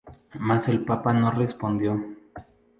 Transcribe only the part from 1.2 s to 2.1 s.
respondió.